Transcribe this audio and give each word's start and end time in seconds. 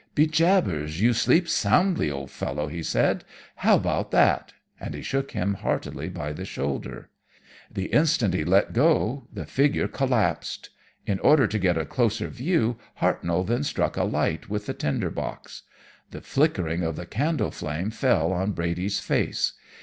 "'Be 0.15 0.25
jabbers, 0.25 0.99
you 0.99 1.13
sleep 1.13 1.47
soundly, 1.47 2.09
old 2.09 2.31
fellow!' 2.31 2.67
he 2.69 2.81
said. 2.81 3.23
'How 3.57 3.75
about 3.75 4.09
that!' 4.09 4.51
and 4.79 4.95
he 4.95 5.03
shook 5.03 5.33
him 5.33 5.53
heartily 5.53 6.09
by 6.09 6.33
the 6.33 6.43
shoulder. 6.43 7.11
The 7.71 7.85
instant 7.93 8.33
he 8.33 8.43
let 8.43 8.73
go 8.73 9.27
the 9.31 9.45
figure 9.45 9.87
collapsed. 9.87 10.71
In 11.05 11.19
order 11.19 11.45
to 11.45 11.59
get 11.59 11.77
a 11.77 11.85
closer 11.85 12.29
view 12.29 12.79
Hartnoll 12.99 13.43
then 13.45 13.61
struck 13.63 13.95
a 13.95 14.03
light 14.03 14.49
with 14.49 14.65
the 14.65 14.73
tinder 14.73 15.11
box. 15.11 15.61
"The 16.09 16.21
flickering 16.21 16.81
of 16.81 16.95
the 16.95 17.05
candle 17.05 17.51
flame 17.51 17.91
fell 17.91 18.31
on 18.33 18.53
Brady's 18.53 18.99
face. 18.99 19.53